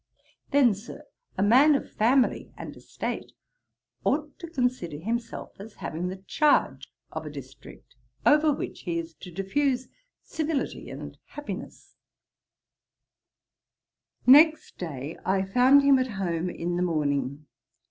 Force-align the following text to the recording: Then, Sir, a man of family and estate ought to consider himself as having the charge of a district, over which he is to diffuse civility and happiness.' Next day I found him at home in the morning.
Then, 0.49 0.73
Sir, 0.73 1.03
a 1.37 1.43
man 1.43 1.75
of 1.75 1.87
family 1.91 2.51
and 2.57 2.75
estate 2.75 3.33
ought 4.03 4.39
to 4.39 4.47
consider 4.49 4.97
himself 4.97 5.51
as 5.59 5.75
having 5.75 6.07
the 6.07 6.17
charge 6.23 6.91
of 7.11 7.23
a 7.27 7.29
district, 7.29 7.95
over 8.25 8.51
which 8.51 8.79
he 8.81 8.97
is 8.97 9.13
to 9.19 9.29
diffuse 9.29 9.89
civility 10.23 10.89
and 10.89 11.19
happiness.' 11.25 11.97
Next 14.25 14.79
day 14.79 15.19
I 15.23 15.43
found 15.43 15.83
him 15.83 15.99
at 15.99 16.07
home 16.17 16.49
in 16.49 16.77
the 16.77 16.81
morning. 16.81 17.45